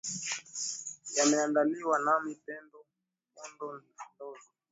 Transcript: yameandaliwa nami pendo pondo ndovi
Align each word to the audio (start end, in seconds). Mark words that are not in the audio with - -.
yameandaliwa 1.15 1.97
nami 2.05 2.31
pendo 2.45 2.77
pondo 3.35 3.67
ndovi 4.15 4.47